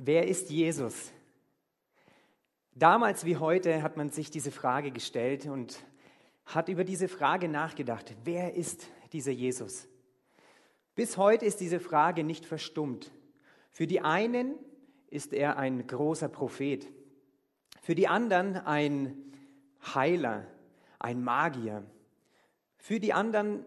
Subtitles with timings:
[0.00, 1.10] Wer ist Jesus?
[2.72, 5.84] Damals wie heute hat man sich diese Frage gestellt und
[6.46, 8.14] hat über diese Frage nachgedacht.
[8.22, 9.88] Wer ist dieser Jesus?
[10.94, 13.10] Bis heute ist diese Frage nicht verstummt.
[13.72, 14.54] Für die einen
[15.10, 16.86] ist er ein großer Prophet,
[17.82, 19.16] für die anderen ein
[19.96, 20.46] Heiler,
[21.00, 21.84] ein Magier,
[22.76, 23.66] für die anderen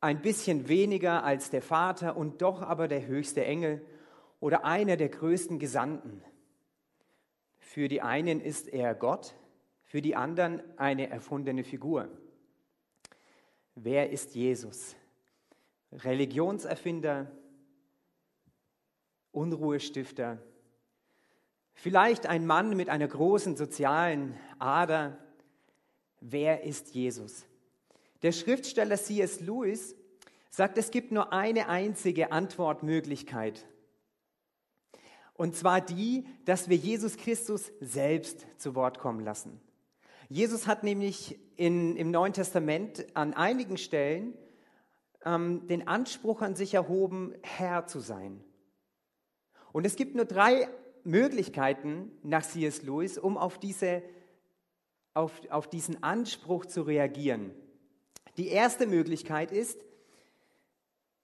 [0.00, 3.86] ein bisschen weniger als der Vater und doch aber der höchste Engel
[4.44, 6.22] oder einer der größten Gesandten.
[7.56, 9.34] Für die einen ist er Gott,
[9.84, 12.10] für die anderen eine erfundene Figur.
[13.74, 14.96] Wer ist Jesus?
[15.92, 17.30] Religionserfinder,
[19.32, 20.42] Unruhestifter,
[21.72, 25.16] vielleicht ein Mann mit einer großen sozialen Ader.
[26.20, 27.46] Wer ist Jesus?
[28.20, 29.40] Der Schriftsteller C.S.
[29.40, 29.96] Lewis
[30.50, 33.66] sagt, es gibt nur eine einzige Antwortmöglichkeit
[35.34, 39.60] und zwar die, dass wir Jesus Christus selbst zu Wort kommen lassen.
[40.28, 44.34] Jesus hat nämlich in, im Neuen Testament an einigen Stellen
[45.24, 48.42] ähm, den Anspruch an sich erhoben, Herr zu sein.
[49.72, 50.68] Und es gibt nur drei
[51.02, 52.82] Möglichkeiten nach C.S.
[52.82, 54.02] Lewis, um auf, diese,
[55.12, 57.50] auf, auf diesen Anspruch zu reagieren.
[58.36, 59.78] Die erste Möglichkeit ist,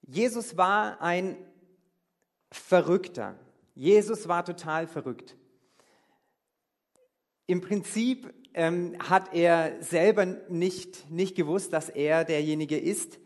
[0.01, 1.37] Jesus war ein
[2.51, 3.39] Verrückter.
[3.75, 5.35] Jesus war total verrückt.
[7.47, 13.19] Im Prinzip ähm, hat er selber nicht, nicht gewusst, dass er derjenige ist.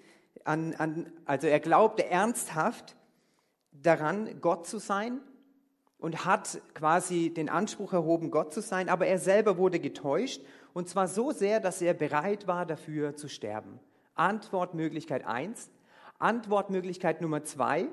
[0.44, 2.96] An, an, also er glaubte ernsthaft
[3.72, 5.20] daran, Gott zu sein
[5.98, 10.42] und hat quasi den Anspruch erhoben, Gott zu sein, aber er selber wurde getäuscht
[10.74, 13.80] und zwar so sehr, dass er bereit war, dafür zu sterben.
[14.14, 15.72] Antwortmöglichkeit 1.
[16.20, 17.88] Antwortmöglichkeit Nummer 2.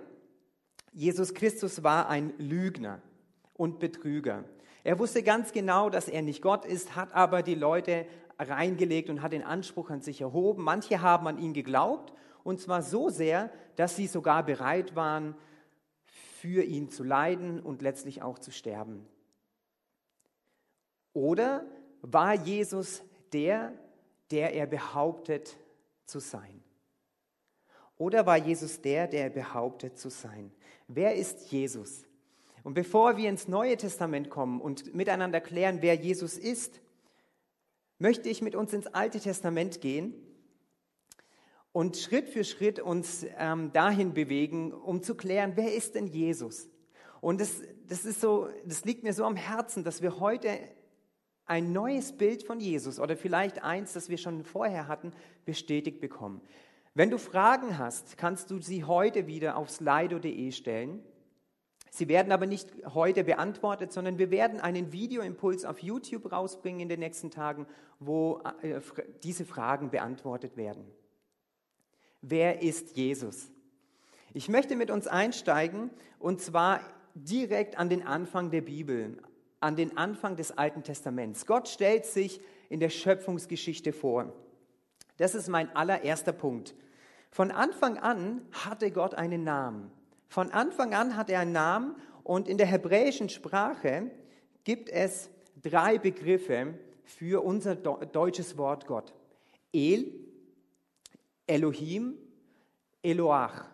[0.92, 3.00] Jesus Christus war ein Lügner
[3.54, 4.44] und Betrüger.
[4.84, 8.06] Er wusste ganz genau, dass er nicht Gott ist, hat aber die Leute
[8.38, 10.64] reingelegt und hat den Anspruch an sich erhoben.
[10.64, 12.12] Manche haben an ihn geglaubt
[12.44, 15.34] und zwar so sehr, dass sie sogar bereit waren,
[16.40, 19.06] für ihn zu leiden und letztlich auch zu sterben.
[21.12, 21.64] Oder
[22.00, 23.02] war Jesus
[23.32, 23.72] der,
[24.30, 25.56] der er behauptet
[26.04, 26.61] zu sein?
[28.02, 30.50] Oder war Jesus der, der er behauptet zu sein?
[30.88, 32.04] Wer ist Jesus?
[32.64, 36.80] Und bevor wir ins Neue Testament kommen und miteinander klären, wer Jesus ist,
[38.00, 40.14] möchte ich mit uns ins Alte Testament gehen
[41.70, 46.68] und Schritt für Schritt uns ähm, dahin bewegen, um zu klären, wer ist denn Jesus?
[47.20, 50.58] Und das, das, ist so, das liegt mir so am Herzen, dass wir heute
[51.44, 55.12] ein neues Bild von Jesus oder vielleicht eins, das wir schon vorher hatten,
[55.44, 56.40] bestätigt bekommen.
[56.94, 61.02] Wenn du Fragen hast, kannst du sie heute wieder auf slido.de stellen.
[61.90, 66.88] Sie werden aber nicht heute beantwortet, sondern wir werden einen Videoimpuls auf YouTube rausbringen in
[66.90, 67.66] den nächsten Tagen,
[67.98, 68.80] wo äh,
[69.22, 70.84] diese Fragen beantwortet werden.
[72.20, 73.50] Wer ist Jesus?
[74.34, 76.80] Ich möchte mit uns einsteigen und zwar
[77.14, 79.18] direkt an den Anfang der Bibel,
[79.60, 81.46] an den Anfang des Alten Testaments.
[81.46, 84.32] Gott stellt sich in der Schöpfungsgeschichte vor.
[85.16, 86.74] Das ist mein allererster Punkt.
[87.30, 89.90] Von Anfang an hatte Gott einen Namen.
[90.28, 94.10] Von Anfang an hat er einen Namen und in der hebräischen Sprache
[94.64, 95.30] gibt es
[95.62, 96.74] drei Begriffe
[97.04, 99.12] für unser deutsches Wort Gott.
[99.72, 100.12] El,
[101.46, 102.14] Elohim,
[103.02, 103.64] Eloach.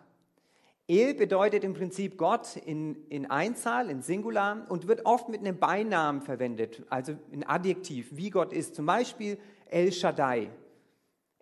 [0.87, 5.59] El bedeutet im Prinzip Gott in, in Einzahl, in Singular und wird oft mit einem
[5.59, 8.73] Beinamen verwendet, also ein Adjektiv, wie Gott ist.
[8.73, 10.49] Zum Beispiel El Shaddai.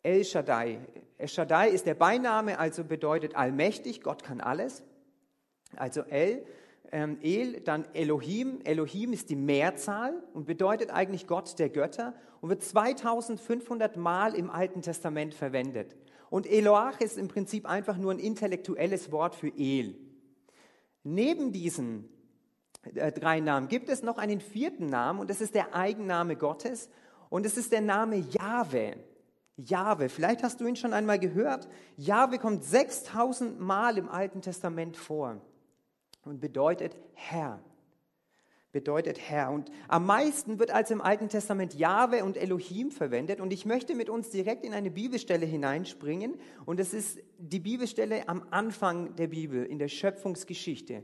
[0.07, 0.79] El Shaddai.
[1.18, 4.81] El Shaddai ist der Beiname, also bedeutet allmächtig, Gott kann alles.
[5.75, 6.45] Also El,
[6.94, 8.62] ähm, El, dann Elohim.
[8.63, 14.50] Elohim ist die Mehrzahl und bedeutet eigentlich Gott der Götter und wird 2500 Mal im
[14.50, 15.97] Alten Testament verwendet.
[16.29, 19.94] Und Eloach ist im Prinzip einfach nur ein intellektuelles Wort für El.
[21.03, 22.07] Neben diesen
[22.96, 26.87] äh, drei Namen gibt es noch einen vierten Namen und das ist der Eigenname Gottes
[27.29, 28.96] und es ist der Name Jahwe.
[29.57, 31.67] Jahwe, vielleicht hast du ihn schon einmal gehört.
[31.97, 35.41] Jahwe kommt 6000 Mal im Alten Testament vor
[36.23, 37.59] und bedeutet Herr.
[38.71, 39.51] Bedeutet Herr.
[39.51, 43.39] Und am meisten wird als im Alten Testament Jahwe und Elohim verwendet.
[43.41, 46.35] Und ich möchte mit uns direkt in eine Bibelstelle hineinspringen.
[46.65, 51.03] Und es ist die Bibelstelle am Anfang der Bibel, in der Schöpfungsgeschichte.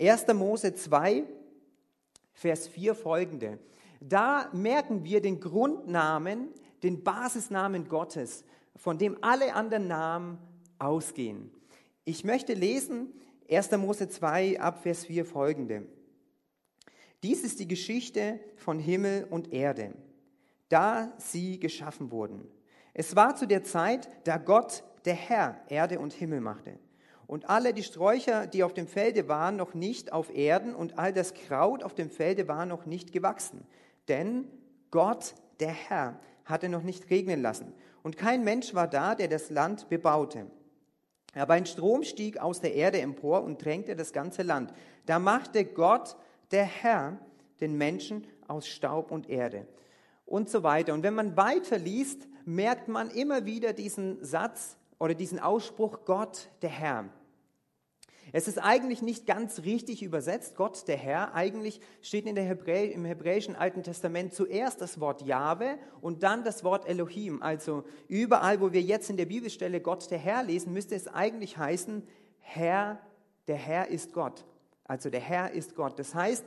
[0.00, 0.28] 1.
[0.28, 1.24] Mose 2,
[2.32, 3.58] Vers 4 folgende.
[4.00, 6.48] Da merken wir den Grundnamen
[6.82, 8.44] den Basisnamen Gottes,
[8.76, 10.38] von dem alle anderen Namen
[10.78, 11.50] ausgehen.
[12.04, 13.12] Ich möchte lesen
[13.50, 13.70] 1.
[13.72, 15.86] Mose 2 ab Vers 4 folgende.
[17.22, 19.94] Dies ist die Geschichte von Himmel und Erde,
[20.68, 22.48] da sie geschaffen wurden.
[22.94, 26.78] Es war zu der Zeit, da Gott, der Herr, Erde und Himmel machte.
[27.26, 31.12] Und alle die Sträucher, die auf dem Felde waren, noch nicht auf Erden, und all
[31.12, 33.64] das Kraut auf dem Felde war noch nicht gewachsen.
[34.08, 34.48] Denn
[34.90, 37.72] Gott, der Herr, hatte noch nicht regnen lassen.
[38.02, 40.46] Und kein Mensch war da, der das Land bebaute.
[41.34, 44.72] Aber ein Strom stieg aus der Erde empor und drängte das ganze Land.
[45.06, 46.16] Da machte Gott,
[46.50, 47.18] der Herr,
[47.60, 49.66] den Menschen aus Staub und Erde.
[50.26, 50.92] Und so weiter.
[50.92, 56.50] Und wenn man weiter liest, merkt man immer wieder diesen Satz oder diesen Ausspruch Gott,
[56.60, 57.08] der Herr.
[58.30, 61.34] Es ist eigentlich nicht ganz richtig übersetzt, Gott der Herr.
[61.34, 66.44] Eigentlich steht in der Hebrä im hebräischen Alten Testament zuerst das Wort Jahwe und dann
[66.44, 67.42] das Wort Elohim.
[67.42, 71.58] Also überall, wo wir jetzt in der Bibelstelle Gott der Herr lesen, müsste es eigentlich
[71.58, 72.06] heißen,
[72.38, 73.00] Herr,
[73.48, 74.44] der Herr ist Gott.
[74.84, 75.98] Also der Herr ist Gott.
[75.98, 76.44] Das heißt,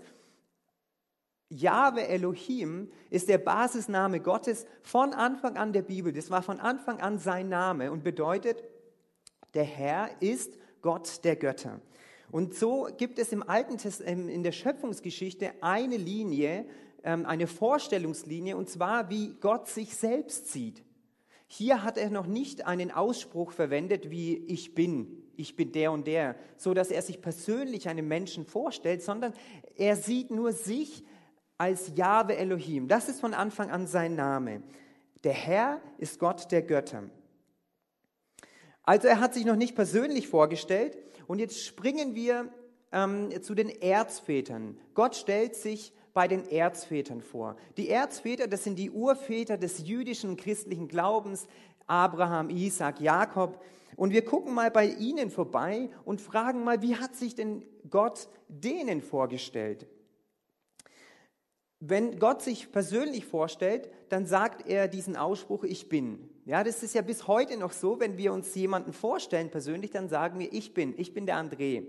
[1.50, 6.12] Jahwe Elohim ist der Basisname Gottes von Anfang an der Bibel.
[6.12, 8.64] Das war von Anfang an sein Name und bedeutet,
[9.54, 11.82] der Herr ist Gott der Götter.
[12.30, 16.68] Und so gibt es im Alten Testament, in der Schöpfungsgeschichte eine Linie,
[17.04, 20.84] ähm, eine Vorstellungslinie, und zwar wie Gott sich selbst sieht.
[21.48, 26.06] Hier hat er noch nicht einen Ausspruch verwendet wie ich bin, ich bin der und
[26.06, 29.34] der, so dass er sich persönlich einem Menschen vorstellt, sondern
[29.76, 31.04] er sieht nur sich
[31.58, 32.88] als Jahwe Elohim.
[32.88, 34.62] Das ist von Anfang an sein Name.
[35.24, 37.10] Der Herr ist Gott der Götter.
[38.86, 40.98] Also er hat sich noch nicht persönlich vorgestellt
[41.28, 42.50] und jetzt springen wir
[42.92, 44.78] ähm, zu den Erzvätern.
[44.94, 47.58] Gott stellt sich bei den Erzvätern vor.
[47.78, 51.48] Die Erzväter, das sind die Urväter des jüdischen christlichen Glaubens,
[51.88, 53.62] Abraham, Isaac, Jakob.
[53.96, 58.30] Und wir gucken mal bei ihnen vorbei und fragen mal, wie hat sich denn Gott
[58.48, 59.88] denen vorgestellt?
[61.80, 66.30] Wenn Gott sich persönlich vorstellt, dann sagt er diesen Ausspruch, ich bin.
[66.46, 70.10] Ja, das ist ja bis heute noch so, wenn wir uns jemanden vorstellen persönlich, dann
[70.10, 71.88] sagen wir, ich bin, ich bin der André.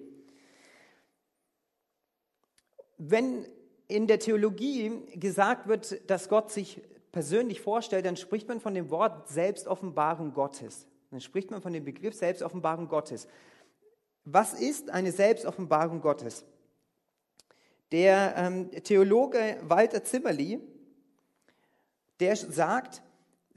[2.96, 3.46] Wenn
[3.86, 6.80] in der Theologie gesagt wird, dass Gott sich
[7.12, 10.86] persönlich vorstellt, dann spricht man von dem Wort Selbstoffenbarung Gottes.
[11.10, 13.28] Dann spricht man von dem Begriff Selbstoffenbarung Gottes.
[14.24, 16.46] Was ist eine Selbstoffenbarung Gottes?
[17.92, 20.60] Der ähm, Theologe Walter Zimmerli,
[22.20, 23.02] der sagt,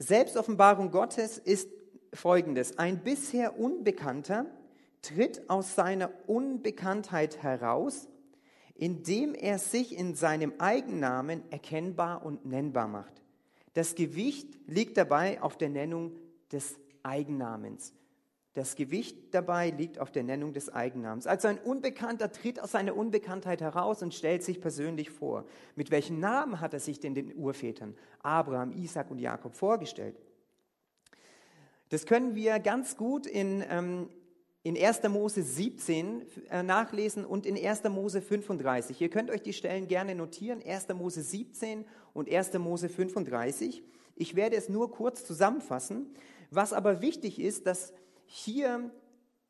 [0.02, 1.68] Selbstoffenbarung Gottes ist
[2.14, 2.78] folgendes.
[2.78, 4.46] Ein bisher Unbekannter
[5.02, 8.08] tritt aus seiner Unbekanntheit heraus,
[8.74, 13.20] indem er sich in seinem Eigennamen erkennbar und nennbar macht.
[13.74, 16.12] Das Gewicht liegt dabei auf der Nennung
[16.50, 17.92] des Eigennamens.
[18.54, 21.28] Das Gewicht dabei liegt auf der Nennung des Eigennamens.
[21.28, 25.44] Also ein Unbekannter tritt aus seiner Unbekanntheit heraus und stellt sich persönlich vor.
[25.76, 30.16] Mit welchem Namen hat er sich denn den Urvätern Abraham, Isaac und Jakob vorgestellt?
[31.90, 34.08] Das können wir ganz gut in, ähm,
[34.64, 35.04] in 1.
[35.04, 37.84] Mose 17 äh, nachlesen und in 1.
[37.84, 39.00] Mose 35.
[39.00, 40.88] Ihr könnt euch die Stellen gerne notieren, 1.
[40.88, 42.54] Mose 17 und 1.
[42.54, 43.84] Mose 35.
[44.16, 46.14] Ich werde es nur kurz zusammenfassen.
[46.50, 47.92] Was aber wichtig ist, dass
[48.32, 48.90] hier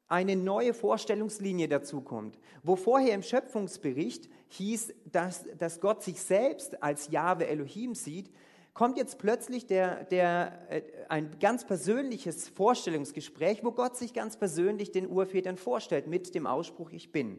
[0.09, 2.39] eine neue Vorstellungslinie dazukommt.
[2.63, 8.31] Wo vorher im Schöpfungsbericht hieß, dass, dass Gott sich selbst als Jahwe Elohim sieht,
[8.73, 14.91] kommt jetzt plötzlich der, der, äh, ein ganz persönliches Vorstellungsgespräch, wo Gott sich ganz persönlich
[14.91, 17.39] den Urvätern vorstellt mit dem Ausspruch Ich bin.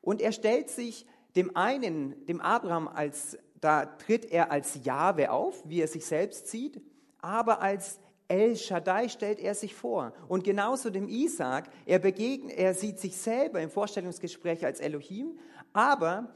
[0.00, 5.62] Und er stellt sich dem einen, dem Abraham, als, da tritt er als Jahwe auf,
[5.68, 6.80] wie er sich selbst sieht,
[7.20, 10.12] aber als El Shaddai stellt er sich vor.
[10.28, 15.38] Und genauso dem Isaac, er, begegnet, er sieht sich selber im Vorstellungsgespräch als Elohim,
[15.72, 16.34] aber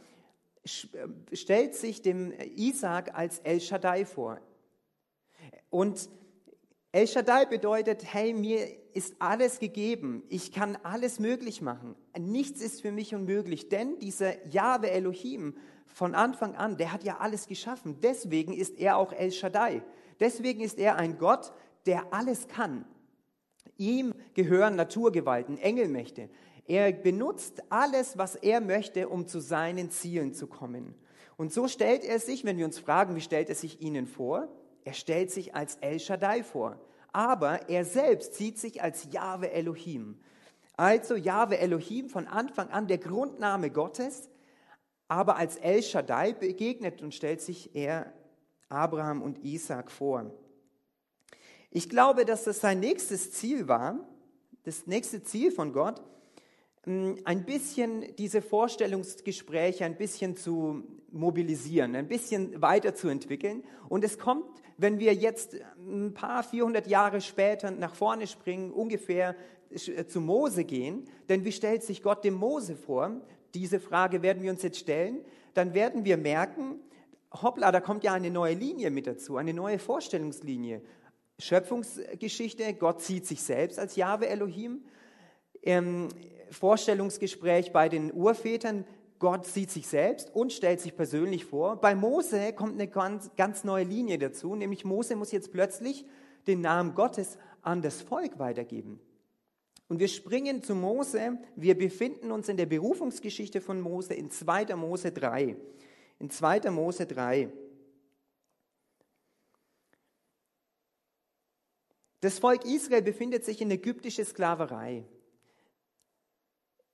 [0.65, 4.41] äh, stellt sich dem Isaac als El Shaddai vor.
[5.69, 6.09] Und
[6.93, 10.23] El Shaddai bedeutet, hey, mir ist alles gegeben.
[10.29, 11.95] Ich kann alles möglich machen.
[12.19, 15.57] Nichts ist für mich unmöglich, denn dieser Jahwe Elohim
[15.87, 17.99] von Anfang an, der hat ja alles geschaffen.
[18.03, 19.83] Deswegen ist er auch El Shaddai.
[20.21, 21.53] Deswegen ist er ein Gott,
[21.87, 22.85] der alles kann.
[23.77, 26.29] Ihm gehören Naturgewalten, Engelmächte.
[26.67, 30.95] Er benutzt alles, was er möchte, um zu seinen Zielen zu kommen.
[31.37, 34.49] Und so stellt er sich, wenn wir uns fragen, wie stellt er sich ihnen vor?
[34.85, 36.79] Er stellt sich als El Shaddai vor.
[37.13, 40.21] Aber er selbst sieht sich als Jahwe Elohim.
[40.77, 44.31] Also Jahwe Elohim von Anfang an der Grundname Gottes,
[45.09, 48.13] aber als El Shaddai begegnet und stellt sich er
[48.69, 50.31] Abraham und Isaac vor.
[51.75, 53.99] Ich glaube, dass das sein nächstes Ziel war,
[54.65, 56.03] das nächste Ziel von Gott,
[56.85, 63.65] ein bisschen diese Vorstellungsgespräche ein bisschen zu mobilisieren, ein bisschen weiterzuentwickeln.
[63.89, 64.45] Und es kommt,
[64.77, 69.35] wenn wir jetzt ein paar 400 Jahre später nach vorne springen, ungefähr
[69.71, 73.23] äh, zu Mose gehen, denn wie stellt sich Gott dem Mose vor?
[73.55, 75.25] Diese Frage werden wir uns jetzt stellen.
[75.55, 76.81] Dann werden wir merken,
[77.33, 80.83] hoppla, da kommt ja eine neue Linie mit dazu, eine neue Vorstellungslinie.
[81.39, 84.85] Schöpfungsgeschichte, Gott sieht sich selbst als Jahwe Elohim.
[85.63, 86.09] Ähm,
[86.51, 88.85] Vorstellungsgespräch bei den Urvätern,
[89.19, 91.77] Gott sieht sich selbst und stellt sich persönlich vor.
[91.77, 96.05] Bei Mose kommt eine ganz, ganz neue Linie dazu, nämlich Mose muss jetzt plötzlich
[96.47, 99.01] den Namen Gottes an das Volk weitergeben.
[99.89, 104.75] Und wir springen zu Mose, wir befinden uns in der Berufungsgeschichte von Mose in 2.
[104.75, 105.55] Mose 3.
[106.19, 106.71] In 2.
[106.71, 107.49] Mose 3.
[112.23, 115.05] Das Volk Israel befindet sich in ägyptischer Sklaverei.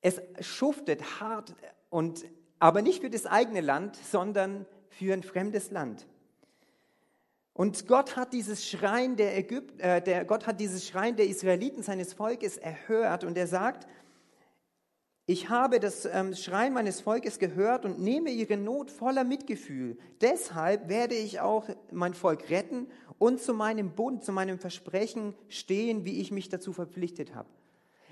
[0.00, 1.54] Es schuftet hart
[1.90, 2.25] und
[2.58, 6.06] aber nicht für das eigene Land, sondern für ein fremdes Land.
[7.52, 11.82] Und Gott hat dieses Schreien der Ägypten, äh, der, Gott hat dieses Schreien der Israeliten
[11.82, 13.87] seines Volkes erhört und er sagt,
[15.30, 19.99] ich habe das ähm, Schreien meines Volkes gehört und nehme ihre Not voller Mitgefühl.
[20.23, 22.87] Deshalb werde ich auch mein Volk retten
[23.18, 27.50] und zu meinem Bund, zu meinem Versprechen stehen, wie ich mich dazu verpflichtet habe.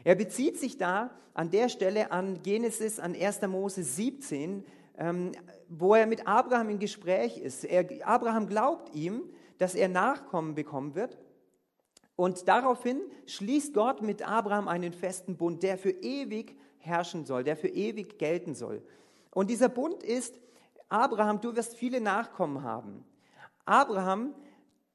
[0.04, 3.40] Er bezieht sich da an der Stelle an Genesis, an 1.
[3.48, 4.62] Mose 17,
[4.98, 5.32] ähm,
[5.70, 7.64] wo er mit Abraham im Gespräch ist.
[7.64, 9.22] Er, Abraham glaubt ihm,
[9.56, 11.16] dass er Nachkommen bekommen wird.
[12.14, 17.56] Und daraufhin schließt Gott mit Abraham einen festen Bund, der für ewig herrschen soll, der
[17.56, 18.82] für ewig gelten soll.
[19.30, 20.38] Und dieser Bund ist,
[20.88, 23.04] Abraham, du wirst viele Nachkommen haben.
[23.64, 24.34] Abraham,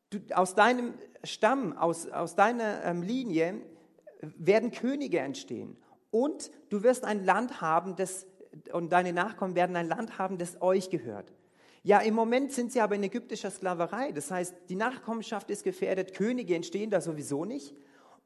[0.09, 0.93] du, aus deinem
[1.23, 3.61] Stamm, aus, aus deiner ähm, Linie
[4.21, 5.77] werden Könige entstehen.
[6.09, 8.25] Und du wirst ein Land haben, das,
[8.73, 11.31] und deine Nachkommen werden ein Land haben, das euch gehört.
[11.83, 14.11] Ja, im Moment sind sie aber in ägyptischer Sklaverei.
[14.11, 17.75] Das heißt, die Nachkommenschaft ist gefährdet, Könige entstehen da sowieso nicht.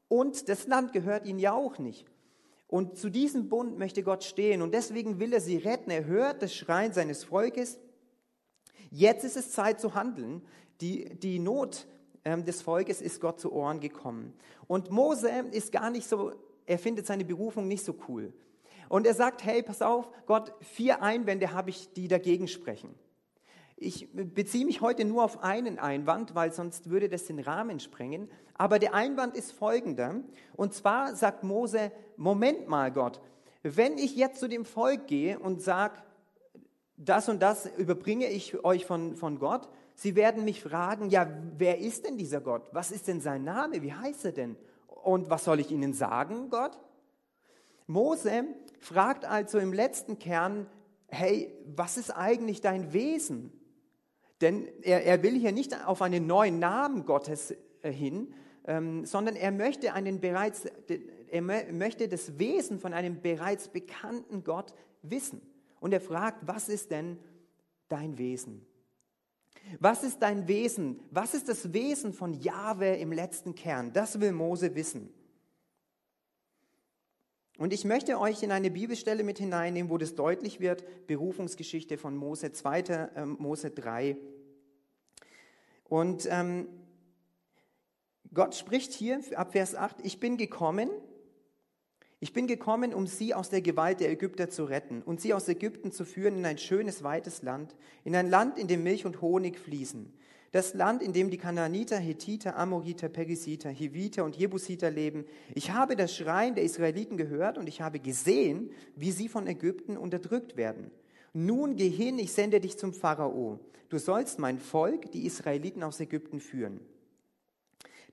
[0.08, 2.06] Und das Land gehört ihnen ja auch nicht.
[2.68, 4.62] Und zu diesem Bund möchte Gott stehen.
[4.62, 5.92] Und deswegen will er sie retten.
[5.92, 7.80] Er hört das Schreien seines Volkes.
[8.90, 10.42] Jetzt ist es Zeit zu handeln.
[10.82, 11.88] Die, die Not
[12.26, 14.34] ähm, des Volkes ist Gott zu Ohren gekommen.
[14.68, 16.34] Und Mose ist gar nicht so,
[16.66, 18.34] er findet seine Berufung nicht so cool.
[18.90, 22.94] Und er sagt, hey, pass auf, Gott, vier Einwände habe ich, die dagegen sprechen.
[23.78, 28.30] Ich beziehe mich heute nur auf einen Einwand, weil sonst würde das den Rahmen sprengen.
[28.54, 30.16] Aber der Einwand ist folgender.
[30.56, 33.22] Und zwar sagt Mose, Moment mal Gott,
[33.64, 35.96] wenn ich jetzt zu dem Volk gehe und sage,
[36.96, 41.28] das und das überbringe ich euch von, von Gott, Sie werden mich fragen, ja,
[41.58, 42.64] wer ist denn dieser Gott?
[42.74, 43.82] Was ist denn sein Name?
[43.82, 44.58] Wie heißt er denn?
[44.88, 46.78] Und was soll ich ihnen sagen, Gott?
[47.88, 48.46] Mose
[48.80, 50.68] fragt also im letzten Kern,
[51.08, 53.54] hey, was ist eigentlich dein Wesen?
[54.46, 58.32] Denn er, er will hier nicht auf einen neuen Namen Gottes äh, hin,
[58.68, 60.68] ähm, sondern er möchte, einen bereits,
[61.32, 65.42] er möchte das Wesen von einem bereits bekannten Gott wissen.
[65.80, 67.18] Und er fragt, was ist denn
[67.88, 68.68] dein Wesen?
[69.80, 71.00] Was ist dein Wesen?
[71.10, 73.94] Was ist das Wesen von Jahwe im letzten Kern?
[73.94, 75.12] Das will Mose wissen.
[77.58, 82.16] Und ich möchte euch in eine Bibelstelle mit hineinnehmen, wo das deutlich wird, Berufungsgeschichte von
[82.16, 83.10] Mose, 2.
[83.16, 84.18] Ähm, Mose 3.
[85.88, 86.68] Und ähm,
[88.34, 90.90] Gott spricht hier ab Vers 8, ich bin gekommen,
[92.20, 95.48] ich bin gekommen, um sie aus der Gewalt der Ägypter zu retten und sie aus
[95.48, 99.22] Ägypten zu führen in ein schönes, weites Land, in ein Land, in dem Milch und
[99.22, 100.12] Honig fließen.
[100.52, 105.26] Das Land, in dem die Kanaaniter, Hethiter, Amoriter, Perisiter, Hiviter und Jebusiter leben.
[105.54, 109.98] Ich habe das Schreien der Israeliten gehört und ich habe gesehen, wie sie von Ägypten
[109.98, 110.92] unterdrückt werden.
[111.38, 113.60] Nun geh hin, ich sende dich zum Pharao.
[113.90, 116.80] Du sollst mein Volk, die Israeliten aus Ägypten führen.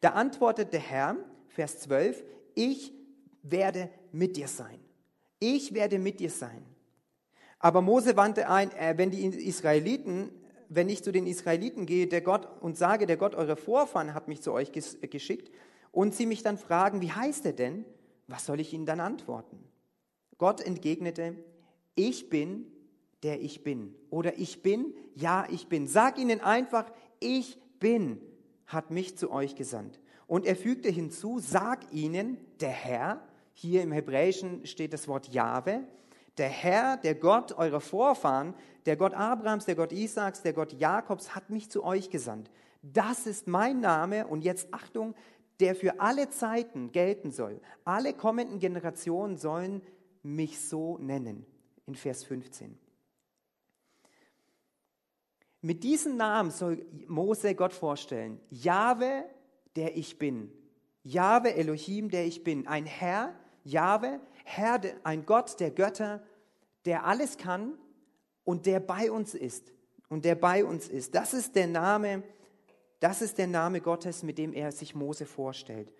[0.01, 2.25] Da antwortet der Herr, Vers 12,
[2.57, 2.93] ich
[3.45, 4.81] werde mit dir sein.
[5.39, 6.65] Ich werde mit dir sein.
[7.61, 10.31] Aber Mose wandte ein, äh, wenn die Israeliten,
[10.69, 14.27] wenn ich zu den Israeliten gehe, der Gott und sage, der Gott eurer Vorfahren hat
[14.27, 15.53] mich zu euch geschickt,
[15.93, 17.85] und sie mich dann fragen, wie heißt er denn?
[18.27, 19.63] Was soll ich ihnen dann antworten?
[20.39, 21.37] Gott entgegnete,
[21.95, 22.72] ich bin,
[23.23, 23.95] der ich bin.
[24.11, 25.87] Oder ich bin, ja, ich bin.
[25.87, 28.21] Sag ihnen einfach, ich bin,
[28.67, 30.01] hat mich zu euch gesandt.
[30.27, 33.23] Und er fügte hinzu, sag ihnen, der Herr,
[33.55, 35.83] hier im Hebräischen steht das Wort Jahwe.
[36.39, 38.55] Der Herr, der Gott eurer Vorfahren,
[38.87, 42.51] der Gott Abrahams, der Gott Isaaks, der Gott Jakobs hat mich zu euch gesandt.
[42.83, 45.15] Das ist mein Name und jetzt Achtung,
[45.61, 47.61] der für alle Zeiten gelten soll.
[47.85, 49.83] Alle kommenden Generationen sollen
[50.23, 51.47] mich so nennen.
[51.87, 52.79] In Vers 15.
[55.65, 58.41] Mit diesem Namen soll Mose Gott vorstellen.
[58.51, 59.25] Jahwe,
[59.77, 60.51] der ich bin.
[61.05, 62.67] Jahwe Elohim, der ich bin.
[62.67, 66.21] Ein Herr, Jahwe, Herr, ein Gott der Götter,
[66.85, 67.79] der alles kann
[68.43, 69.73] und der bei uns ist.
[70.09, 71.15] Und der bei uns ist.
[71.15, 72.25] Das ist der Name,
[72.99, 75.93] das ist der Name Gottes, mit dem er sich Mose vorstellt.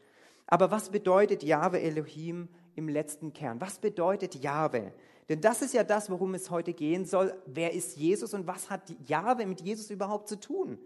[0.47, 3.61] Aber was bedeutet Jahwe Elohim im letzten Kern?
[3.61, 4.93] Was bedeutet Jahwe?
[5.29, 7.35] Denn das ist ja das, worum es heute gehen soll.
[7.47, 10.79] Wer ist Jesus und was hat Jahwe mit Jesus überhaupt zu tun?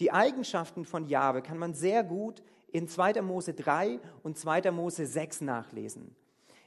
[0.00, 3.22] Die Eigenschaften von Jahwe kann man sehr gut in 2.
[3.22, 4.70] Mose 3 und 2.
[4.72, 6.16] Mose 6 nachlesen.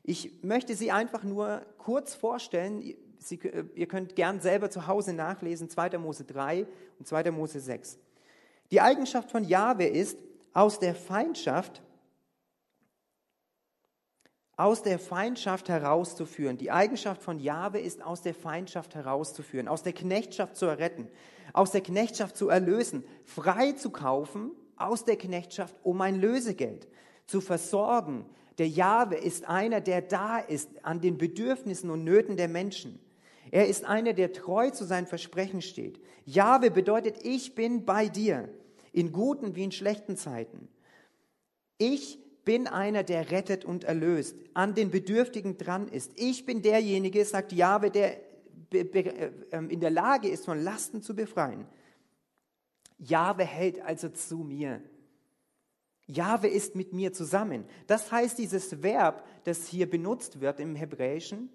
[0.03, 2.95] Ich möchte sie einfach nur kurz vorstellen.
[3.17, 3.39] Sie,
[3.75, 5.97] ihr könnt gern selber zu Hause nachlesen, 2.
[5.97, 6.67] Mose 3
[6.99, 7.31] und 2.
[7.31, 7.97] Mose 6.
[8.71, 10.17] Die Eigenschaft von Jahwe ist,
[10.53, 11.81] aus der Feindschaft
[14.57, 16.57] aus der Feindschaft herauszuführen.
[16.57, 21.09] Die Eigenschaft von Jahwe ist, aus der Feindschaft herauszuführen, aus der Knechtschaft zu erretten,
[21.53, 26.87] aus der Knechtschaft zu erlösen, frei zu kaufen aus der Knechtschaft um ein Lösegeld,
[27.27, 28.25] zu versorgen.
[28.57, 32.99] Der Jahwe ist einer, der da ist an den Bedürfnissen und Nöten der Menschen.
[33.51, 35.99] Er ist einer, der treu zu seinen Versprechen steht.
[36.25, 38.49] Jahwe bedeutet, ich bin bei dir,
[38.91, 40.67] in guten wie in schlechten Zeiten.
[41.77, 46.11] Ich bin einer, der rettet und erlöst, an den Bedürftigen dran ist.
[46.15, 48.17] Ich bin derjenige, sagt Jahwe, der
[49.51, 51.65] ähm, in der Lage ist, von Lasten zu befreien.
[52.97, 54.81] Jahwe hält also zu mir.
[56.07, 57.65] Jahwe ist mit mir zusammen.
[57.87, 61.49] Das heißt, dieses Verb, das hier benutzt wird im Hebräischen,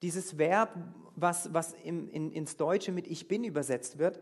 [0.00, 0.76] dieses Verb,
[1.14, 4.20] was, was im, in, ins Deutsche mit Ich bin übersetzt wird,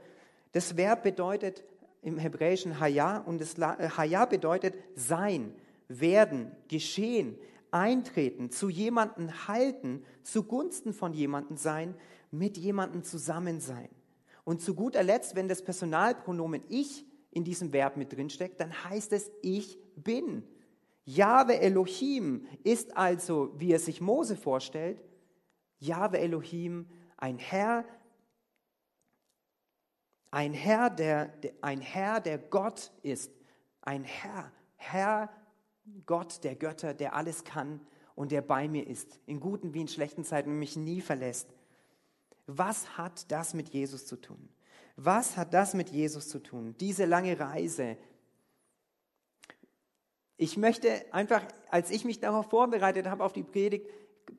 [0.52, 1.62] das Verb bedeutet
[2.02, 5.54] im Hebräischen Haya und das äh, Haya bedeutet sein,
[5.88, 7.36] werden, geschehen,
[7.70, 11.94] eintreten, zu jemanden halten, zugunsten von jemanden sein,
[12.30, 13.88] mit jemandem zusammen sein.
[14.44, 19.12] Und zu guter Letzt, wenn das Personalpronomen ich in diesem Verb mit drinsteckt, dann heißt
[19.12, 20.42] es ich bin.
[21.04, 25.02] Jahwe Elohim ist also, wie er sich Mose vorstellt,
[25.78, 27.84] Jahwe Elohim, ein Herr,
[30.30, 33.32] ein Herr, der, ein Herr, der Gott ist.
[33.82, 35.30] Ein Herr, Herr,
[36.06, 37.80] Gott der Götter, der alles kann
[38.14, 41.48] und der bei mir ist, in guten wie in schlechten Zeiten und mich nie verlässt.
[42.46, 44.48] Was hat das mit Jesus zu tun?
[44.96, 46.76] Was hat das mit Jesus zu tun?
[46.78, 47.96] Diese lange Reise.
[50.36, 53.88] Ich möchte einfach, als ich mich darauf vorbereitet habe, auf die Predigt,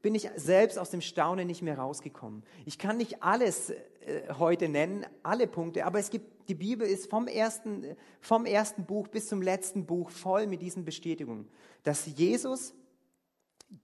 [0.01, 2.43] bin ich selbst aus dem Staunen nicht mehr rausgekommen.
[2.65, 3.75] Ich kann nicht alles äh,
[4.37, 7.85] heute nennen, alle Punkte, aber es gibt, die Bibel ist vom ersten,
[8.19, 11.47] vom ersten Buch bis zum letzten Buch voll mit diesen Bestätigungen,
[11.83, 12.73] dass Jesus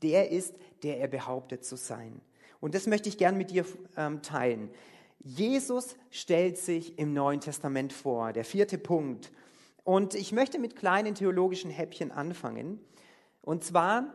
[0.02, 2.22] der ist, der er behauptet zu sein.
[2.60, 3.66] Und das möchte ich gern mit dir
[3.96, 4.70] ähm, teilen.
[5.20, 9.32] Jesus stellt sich im Neuen Testament vor, der vierte Punkt.
[9.84, 12.80] Und ich möchte mit kleinen theologischen Häppchen anfangen.
[13.42, 14.14] Und zwar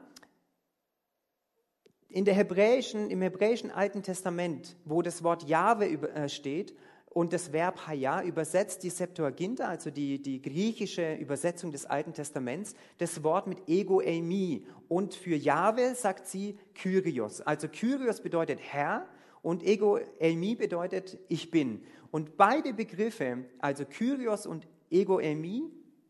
[2.13, 6.75] in der hebräischen, im hebräischen Alten Testament, wo das Wort Jahwe äh, steht
[7.09, 12.75] und das Verb Haya übersetzt die Septuaginta, also die, die griechische Übersetzung des Alten Testaments,
[12.99, 14.67] das Wort mit Ego Eimi.
[14.89, 17.41] Und für Jahwe sagt sie Kyrios.
[17.41, 19.07] Also Kyrios bedeutet Herr
[19.41, 21.83] und Ego Eimi bedeutet ich bin.
[22.11, 25.65] Und beide Begriffe, also Kyrios und Ego Eimi,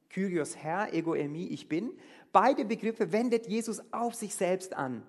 [0.08, 1.92] Kyrios Herr, Ego Eimi, ich bin,
[2.32, 5.04] beide Begriffe wendet Jesus auf sich selbst an.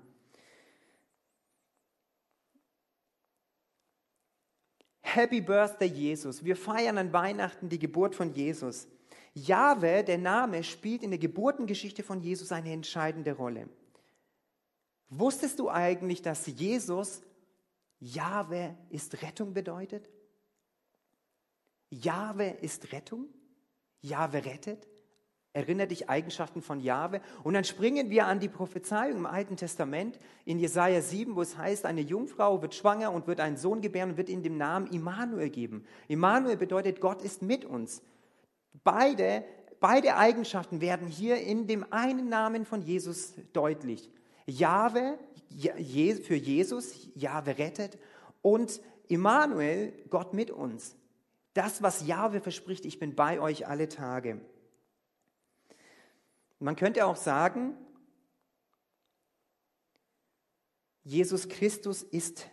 [5.16, 6.44] Happy Birthday Jesus.
[6.44, 8.88] Wir feiern an Weihnachten die Geburt von Jesus.
[9.36, 13.70] Jahwe, der Name, spielt in der Geburtengeschichte von Jesus eine entscheidende Rolle.
[15.10, 17.22] Wusstest du eigentlich, dass Jesus
[18.00, 20.10] Jahwe ist Rettung bedeutet?
[21.92, 23.28] Jahwe ist Rettung?
[24.02, 24.88] Jahwe rettet?
[25.56, 27.22] Erinnere dich Eigenschaften von Jahwe.
[27.44, 31.58] Und dann springen wir an die Prophezeiung im Alten Testament in Jesaja 7, wo es
[31.58, 34.88] heißt, eine Jungfrau wird schwanger und wird einen Sohn gebären und wird ihm den Namen
[34.88, 35.86] Immanuel geben.
[36.08, 38.02] Immanuel bedeutet, Gott ist mit uns.
[38.84, 39.46] Beide,
[39.80, 44.10] beide Eigenschaften werden hier in dem einen Namen von Jesus deutlich.
[44.48, 45.20] Jahwe
[46.24, 48.00] für Jesus, Jahwe rettet
[48.42, 50.96] und Immanuel, Gott mit uns.
[51.54, 54.42] Das, was Jahwe verspricht, ich bin bei euch alle Tage.
[56.64, 57.76] Man könnte auch sagen,
[61.04, 62.48] Jesus Christus ist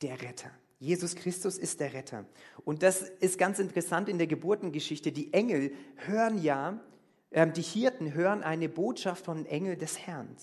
[0.00, 0.50] der Retter.
[0.78, 2.24] Jesus Christus ist der Retter.
[2.64, 5.12] Und das ist ganz interessant in der Geburtengeschichte.
[5.12, 6.80] Die Engel hören ja,
[7.28, 10.34] äh, die Hirten hören eine Botschaft von Engel des Herrn.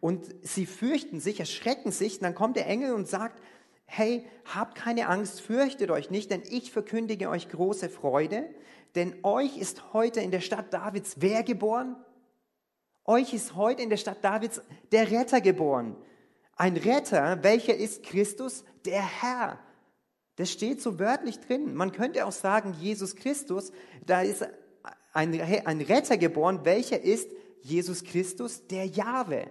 [0.00, 2.18] Und sie fürchten sich, erschrecken sich.
[2.18, 3.42] Und dann kommt der Engel und sagt,
[3.86, 8.48] hey, habt keine Angst, fürchtet euch nicht, denn ich verkündige euch große Freude.
[8.94, 11.96] Denn euch ist heute in der Stadt Davids wer geboren?
[13.04, 15.96] Euch ist heute in der Stadt Davids der Retter geboren.
[16.56, 19.58] Ein Retter, welcher ist Christus, der Herr.
[20.36, 21.74] Das steht so wörtlich drin.
[21.74, 23.72] Man könnte auch sagen, Jesus Christus,
[24.06, 24.46] da ist
[25.12, 29.50] ein, Retter geboren, welcher ist Jesus Christus, der Jahwe.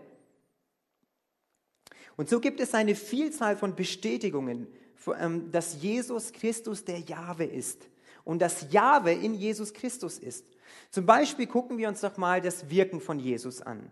[2.17, 4.67] Und so gibt es eine Vielzahl von Bestätigungen,
[5.19, 7.87] ähm, dass Jesus Christus der Jahwe ist
[8.23, 10.45] und dass Jahwe in Jesus Christus ist.
[10.89, 13.91] Zum Beispiel gucken wir uns doch mal das Wirken von Jesus an.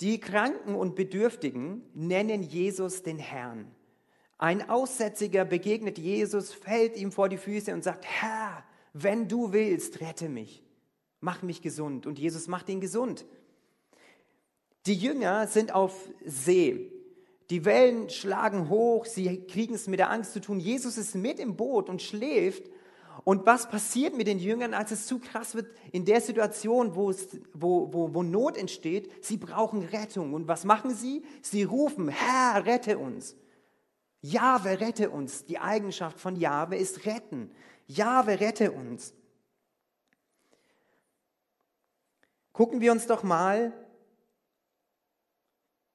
[0.00, 3.70] Die Kranken und Bedürftigen nennen Jesus den Herrn.
[4.38, 10.00] Ein Aussätziger begegnet Jesus, fällt ihm vor die Füße und sagt, Herr, wenn du willst,
[10.00, 10.64] rette mich,
[11.20, 12.06] mach mich gesund.
[12.06, 13.24] Und Jesus macht ihn gesund.
[14.86, 16.90] Die Jünger sind auf See.
[17.50, 20.60] Die Wellen schlagen hoch, sie kriegen es mit der Angst zu tun.
[20.60, 22.70] Jesus ist mit im Boot und schläft
[23.24, 27.10] und was passiert mit den Jüngern, als es zu krass wird in der Situation, wo,
[27.10, 29.24] es, wo, wo, wo Not entsteht?
[29.24, 30.34] Sie brauchen Rettung.
[30.34, 31.24] Und was machen sie?
[31.40, 33.36] Sie rufen, Herr, rette uns.
[34.20, 35.46] Jahwe, rette uns.
[35.46, 37.50] Die Eigenschaft von Jahwe ist retten.
[37.86, 39.14] Jahwe, rette uns.
[42.52, 43.72] Gucken wir uns doch mal,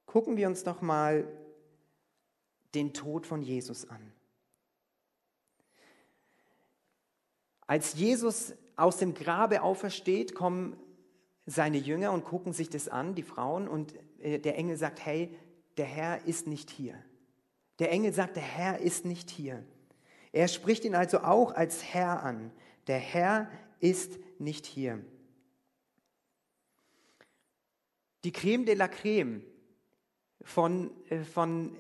[0.09, 1.27] gucken wir uns doch mal
[2.73, 4.11] den Tod von Jesus an.
[7.67, 10.75] Als Jesus aus dem Grabe aufersteht, kommen
[11.45, 15.37] seine Jünger und gucken sich das an, die Frauen, und äh, der Engel sagt, hey,
[15.77, 16.95] der Herr ist nicht hier.
[17.77, 19.63] Der Engel sagt, der Herr ist nicht hier.
[20.31, 22.51] Er spricht ihn also auch als Herr an.
[22.87, 25.05] Der Herr ist nicht hier.
[28.23, 29.43] Die Creme de la Creme
[30.43, 31.71] von, äh, von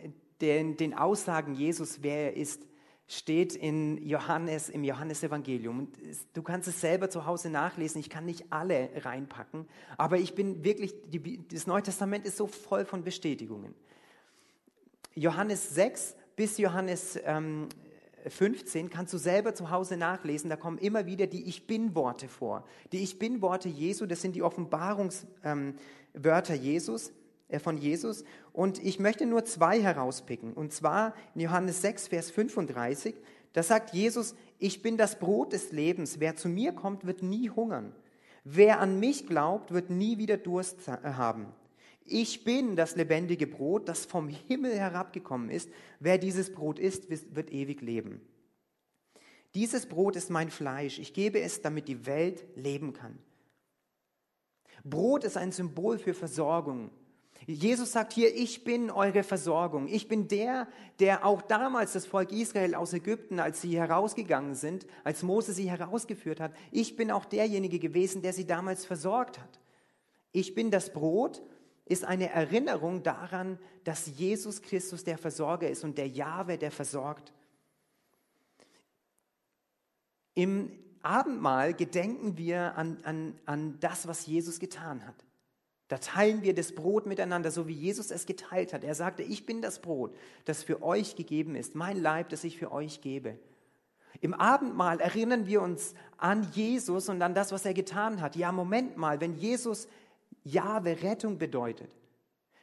[0.41, 2.61] den, den Aussagen Jesus, wer er ist,
[3.07, 5.79] steht in Johannes, im Johannesevangelium.
[5.79, 5.97] Und
[6.33, 7.99] du kannst es selber zu Hause nachlesen.
[7.99, 9.67] Ich kann nicht alle reinpacken,
[9.97, 13.73] aber ich bin wirklich, die, das Neue Testament ist so voll von Bestätigungen.
[15.15, 17.67] Johannes 6 bis Johannes ähm,
[18.27, 20.49] 15 kannst du selber zu Hause nachlesen.
[20.49, 22.63] Da kommen immer wieder die Ich Bin-Worte vor.
[22.91, 27.11] Die Ich Bin-Worte Jesu, das sind die Offenbarungswörter ähm, Jesus
[27.57, 28.23] von Jesus.
[28.53, 30.53] Und ich möchte nur zwei herauspicken.
[30.53, 33.15] Und zwar in Johannes 6, Vers 35.
[33.53, 36.19] Da sagt Jesus, ich bin das Brot des Lebens.
[36.19, 37.95] Wer zu mir kommt, wird nie hungern.
[38.43, 41.47] Wer an mich glaubt, wird nie wieder Durst haben.
[42.05, 45.69] Ich bin das lebendige Brot, das vom Himmel herabgekommen ist.
[45.99, 48.21] Wer dieses Brot isst, wird ewig leben.
[49.55, 50.99] Dieses Brot ist mein Fleisch.
[50.99, 53.17] Ich gebe es, damit die Welt leben kann.
[54.83, 56.91] Brot ist ein Symbol für Versorgung,
[57.51, 59.87] Jesus sagt hier, ich bin eure Versorgung.
[59.87, 60.67] Ich bin der,
[60.99, 65.67] der auch damals das Volk Israel aus Ägypten, als sie herausgegangen sind, als Mose sie
[65.67, 69.59] herausgeführt hat, ich bin auch derjenige gewesen, der sie damals versorgt hat.
[70.31, 71.41] Ich bin das Brot,
[71.85, 77.33] ist eine Erinnerung daran, dass Jesus Christus der Versorger ist und der Jahwe, der versorgt.
[80.35, 85.25] Im Abendmahl gedenken wir an, an, an das, was Jesus getan hat.
[85.89, 88.83] Da teilen wir das Brot miteinander, so wie Jesus es geteilt hat.
[88.83, 92.57] Er sagte, ich bin das Brot, das für euch gegeben ist, mein Leib, das ich
[92.57, 93.37] für euch gebe.
[94.21, 98.35] Im Abendmahl erinnern wir uns an Jesus und an das, was er getan hat.
[98.35, 99.87] Ja, Moment mal, wenn Jesus
[100.43, 101.89] Jahwe Rettung bedeutet.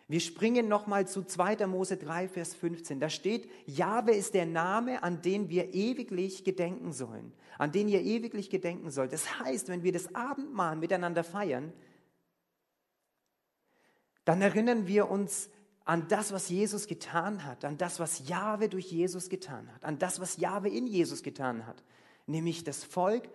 [0.08, 1.66] Wir springen nochmal zu 2.
[1.66, 3.00] Mose 3, Vers 15.
[3.00, 8.02] Da steht, Jahwe ist der Name, an den wir ewiglich gedenken sollen, an den ihr
[8.02, 9.12] ewiglich gedenken sollt.
[9.12, 11.72] Das heißt, wenn wir das Abendmahl miteinander feiern,
[14.26, 15.48] dann erinnern wir uns
[15.86, 19.98] an das, was Jesus getan hat, an das, was Jahwe durch Jesus getan hat, an
[19.98, 21.82] das, was Jahwe in Jesus getan hat,
[22.26, 23.30] nämlich das Volk,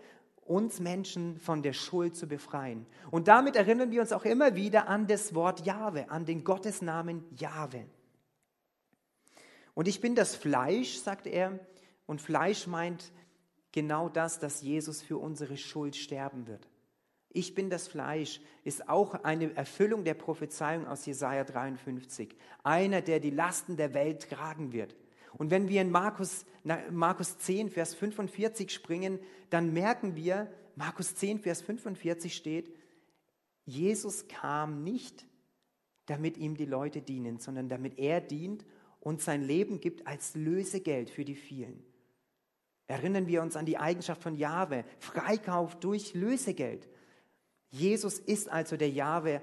[0.45, 2.85] uns Menschen von der Schuld zu befreien.
[3.09, 7.23] Und damit erinnern wir uns auch immer wieder an das Wort Jahwe, an den Gottesnamen
[7.37, 7.85] Jahwe.
[9.73, 11.57] Und ich bin das Fleisch, sagt er,
[12.05, 13.13] und Fleisch meint
[13.71, 16.67] genau das, dass Jesus für unsere Schuld sterben wird.
[17.33, 22.35] Ich bin das Fleisch, ist auch eine Erfüllung der Prophezeiung aus Jesaja 53.
[22.63, 24.95] Einer, der die Lasten der Welt tragen wird.
[25.37, 26.45] Und wenn wir in Markus,
[26.89, 32.73] Markus 10, Vers 45 springen, dann merken wir, Markus 10, Vers 45 steht,
[33.65, 35.25] Jesus kam nicht,
[36.07, 38.65] damit ihm die Leute dienen, sondern damit er dient
[38.99, 41.83] und sein Leben gibt als Lösegeld für die vielen.
[42.87, 46.89] Erinnern wir uns an die Eigenschaft von Jahwe, Freikauf durch Lösegeld.
[47.71, 49.41] Jesus ist also der Jahwe,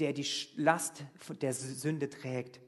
[0.00, 0.26] der die
[0.56, 1.04] Last
[1.40, 2.60] der Sünde trägt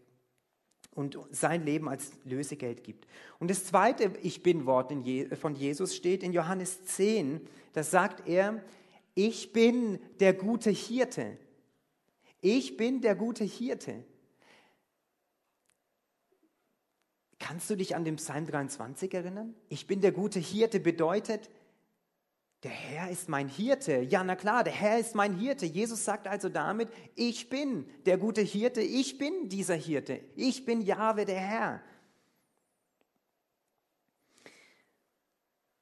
[0.95, 3.07] und sein Leben als Lösegeld gibt.
[3.39, 4.93] Und das zweite Ich bin-Wort
[5.39, 7.41] von Jesus steht in Johannes 10.
[7.73, 8.63] Da sagt er,
[9.15, 11.39] ich bin der gute Hirte.
[12.41, 14.05] Ich bin der gute Hirte.
[17.39, 19.55] Kannst du dich an den Psalm 23 erinnern?
[19.69, 21.51] Ich bin der gute Hirte bedeutet,
[22.63, 24.03] der Herr ist mein Hirte.
[24.03, 25.67] Ja, na klar, der Herr ist mein Hirte.
[25.67, 30.21] Jesus sagt also damit, ich bin der gute Hirte, ich bin dieser Hirte.
[30.37, 31.83] Ich bin Jahwe, der Herr.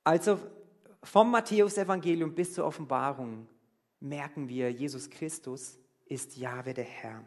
[0.05, 0.41] Also
[1.03, 3.47] vom Matthäus-Evangelium bis zur Offenbarung
[4.01, 7.23] merken wir, Jesus Christus ist Jahwe, der Herr.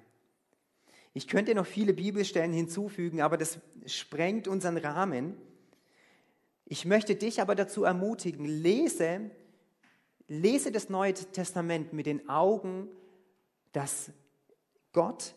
[1.14, 5.38] Ich könnte noch viele Bibelstellen hinzufügen, aber das sprengt unseren Rahmen.
[6.66, 9.30] Ich möchte dich aber dazu ermutigen, lese
[10.34, 12.90] Lese das Neue Testament mit den Augen,
[13.72, 14.12] dass
[14.92, 15.36] Gott,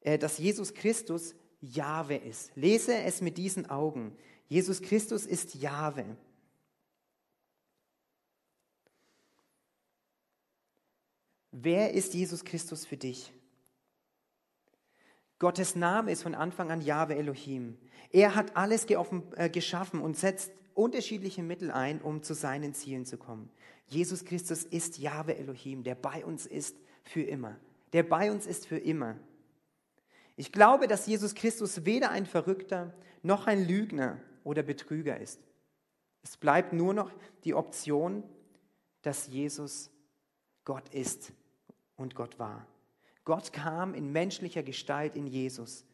[0.00, 2.54] äh, dass Jesus Christus Jahwe ist.
[2.54, 4.16] Lese es mit diesen Augen.
[4.46, 6.16] Jesus Christus ist Jahwe.
[11.50, 13.32] Wer ist Jesus Christus für dich?
[15.40, 17.76] Gottes Name ist von Anfang an Jahwe Elohim.
[18.10, 23.18] Er hat alles äh, geschaffen und setzt unterschiedliche Mittel ein, um zu seinen Zielen zu
[23.18, 23.50] kommen.
[23.88, 27.56] Jesus Christus ist Jahwe Elohim, der bei uns ist für immer.
[27.92, 29.16] Der bei uns ist für immer.
[30.36, 35.40] Ich glaube, dass Jesus Christus weder ein Verrückter noch ein Lügner oder Betrüger ist.
[36.22, 37.12] Es bleibt nur noch
[37.44, 38.22] die Option,
[39.02, 39.90] dass Jesus
[40.64, 41.32] Gott ist
[41.96, 42.66] und Gott war.
[43.24, 45.84] Gott kam in menschlicher Gestalt in Jesus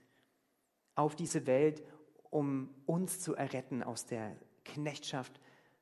[0.94, 1.82] auf diese Welt,
[2.30, 4.36] um uns zu erretten aus der
[4.74, 5.40] Knechtschaft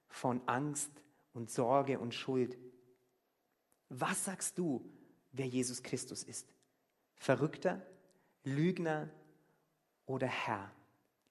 [0.08, 0.90] von Angst
[1.32, 2.56] und Sorge und Schuld.
[3.88, 4.88] Was sagst du,
[5.32, 6.52] wer Jesus Christus ist?
[7.16, 7.84] Verrückter,
[8.44, 9.10] Lügner
[10.06, 10.70] oder Herr?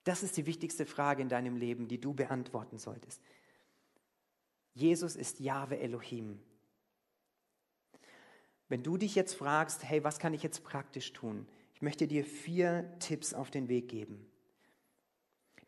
[0.03, 3.21] Das ist die wichtigste Frage in deinem Leben, die du beantworten solltest.
[4.73, 6.39] Jesus ist Jahwe Elohim.
[8.69, 11.47] Wenn du dich jetzt fragst, hey, was kann ich jetzt praktisch tun?
[11.75, 14.25] Ich möchte dir vier Tipps auf den Weg geben.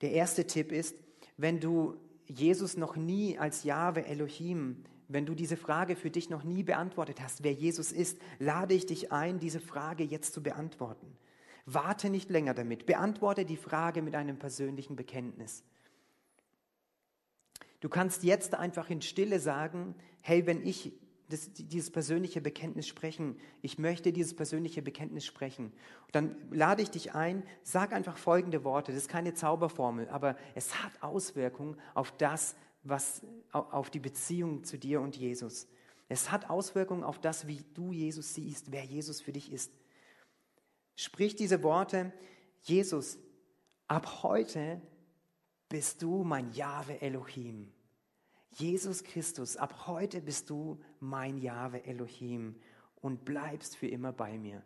[0.01, 0.95] Der erste Tipp ist,
[1.37, 6.43] wenn du Jesus noch nie als Jahwe Elohim, wenn du diese Frage für dich noch
[6.43, 11.15] nie beantwortet hast, wer Jesus ist, lade ich dich ein, diese Frage jetzt zu beantworten.
[11.65, 12.85] Warte nicht länger damit.
[12.85, 15.63] Beantworte die Frage mit einem persönlichen Bekenntnis.
[17.79, 20.93] Du kannst jetzt einfach in Stille sagen, hey, wenn ich
[21.29, 23.37] das, dieses persönliche Bekenntnis sprechen.
[23.61, 25.65] Ich möchte dieses persönliche Bekenntnis sprechen.
[26.05, 28.91] Und dann lade ich dich ein, sag einfach folgende Worte.
[28.91, 34.77] Das ist keine Zauberformel, aber es hat Auswirkungen auf das, was, auf die Beziehung zu
[34.77, 35.67] dir und Jesus.
[36.07, 39.71] Es hat Auswirkungen auf das, wie du Jesus siehst, wer Jesus für dich ist.
[40.95, 42.13] Sprich diese Worte,
[42.61, 43.17] Jesus,
[43.87, 44.81] ab heute
[45.67, 47.71] bist du mein Jahwe Elohim.
[48.57, 52.55] Jesus Christus, ab heute bist du mein Jahwe Elohim
[53.01, 54.63] und bleibst für immer bei mir.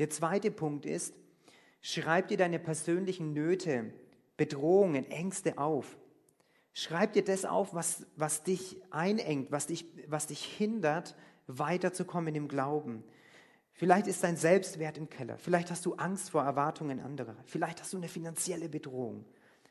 [0.00, 1.14] Der zweite Punkt ist,
[1.80, 3.92] schreib dir deine persönlichen Nöte,
[4.36, 5.96] Bedrohungen, Ängste auf.
[6.72, 11.14] Schreib dir das auf, was, was dich einengt, was dich, was dich hindert,
[11.46, 13.04] weiterzukommen im Glauben.
[13.74, 15.38] Vielleicht ist dein Selbstwert im Keller.
[15.38, 17.36] Vielleicht hast du Angst vor Erwartungen anderer.
[17.44, 19.24] Vielleicht hast du eine finanzielle Bedrohung,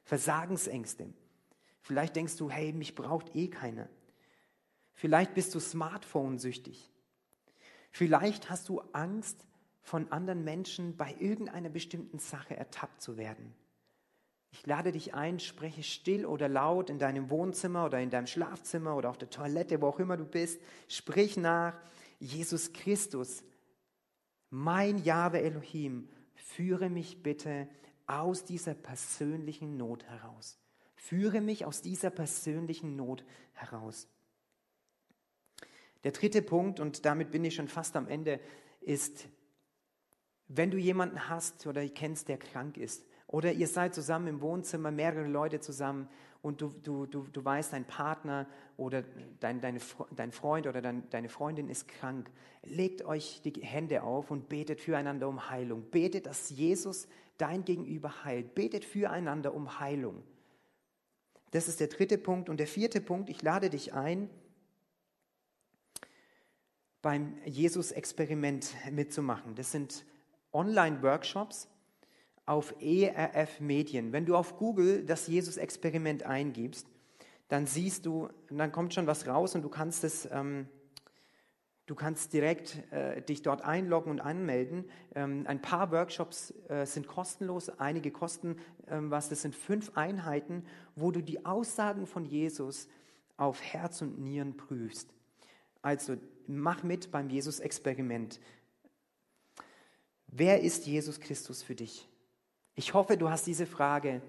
[0.05, 1.10] Versagensängste.
[1.86, 3.88] Vielleicht denkst du, hey, mich braucht eh keiner.
[4.95, 6.89] Vielleicht bist du Smartphone-süchtig.
[7.91, 9.45] Vielleicht hast du Angst,
[9.84, 13.54] von anderen Menschen bei irgendeiner bestimmten Sache ertappt zu werden.
[14.50, 18.95] Ich lade dich ein, spreche still oder laut in deinem Wohnzimmer oder in deinem Schlafzimmer
[18.95, 20.60] oder auf der Toilette, wo auch immer du bist.
[20.88, 21.80] Sprich nach,
[22.19, 23.43] Jesus Christus,
[24.50, 27.69] mein Jahwe Elohim, führe mich bitte
[28.08, 30.58] aus dieser persönlichen Not heraus.
[31.06, 34.08] Führe mich aus dieser persönlichen Not heraus.
[36.04, 38.39] Der dritte Punkt, und damit bin ich schon fast am Ende,
[38.82, 39.28] ist,
[40.48, 44.89] wenn du jemanden hast oder kennst, der krank ist, oder ihr seid zusammen im Wohnzimmer,
[44.89, 46.10] mehrere Leute zusammen,
[46.41, 49.04] und du, du, du, du weißt, dein Partner oder
[49.39, 49.82] dein, deine,
[50.15, 52.32] dein Freund oder dein, deine Freundin ist krank,
[52.63, 55.84] legt euch die Hände auf und betet füreinander um Heilung.
[55.91, 58.56] Betet, dass Jesus dein Gegenüber heilt.
[58.56, 60.24] Betet füreinander um Heilung.
[61.56, 62.50] Das ist der dritte Punkt.
[62.50, 64.30] Und der vierte Punkt, ich lade dich ein,
[67.02, 69.56] beim Jesus-Experiment mitzumachen.
[69.56, 70.06] Das sind
[70.52, 71.70] Online-Workshops
[72.46, 74.12] auf ERF Medien.
[74.12, 76.88] Wenn du auf Google das Jesus-Experiment eingibst,
[77.48, 80.68] dann siehst du, dann kommt schon was raus und du kannst es, ähm,
[81.86, 84.86] Du kannst direkt äh, dich dort einloggen und anmelden.
[85.13, 89.30] Ähm, ein paar Workshops äh, sind kostenlos, einige kosten ähm, was.
[89.30, 92.88] Das sind fünf Einheiten, wo du die Aussagen von Jesus
[93.38, 95.13] auf Herz und Nieren prüfst.
[95.84, 96.17] Also
[96.48, 98.39] mach mit beim Jesus-Experiment.
[100.28, 102.10] Wer ist Jesus Christus für dich?
[102.74, 104.24] Ich hoffe, du hast diese Frage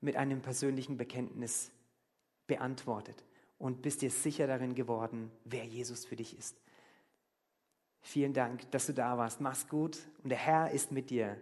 [0.00, 1.72] mit einem persönlichen Bekenntnis
[2.46, 3.24] beantwortet
[3.58, 6.56] und bist dir sicher darin geworden, wer Jesus für dich ist.
[8.06, 9.40] Vielen Dank, dass du da warst.
[9.40, 11.36] Mach's gut und der Herr ist mit dir.